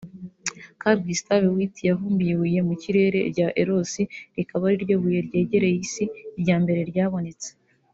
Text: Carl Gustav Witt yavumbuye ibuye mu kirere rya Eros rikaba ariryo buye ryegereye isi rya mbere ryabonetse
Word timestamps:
Carl 0.81 0.97
Gustav 1.07 1.41
Witt 1.55 1.75
yavumbuye 1.89 2.31
ibuye 2.35 2.59
mu 2.67 2.75
kirere 2.81 3.19
rya 3.31 3.47
Eros 3.61 3.93
rikaba 4.35 4.63
ariryo 4.71 4.95
buye 5.03 5.19
ryegereye 5.27 5.77
isi 5.85 6.03
rya 6.41 6.55
mbere 6.63 6.81
ryabonetse 6.91 7.49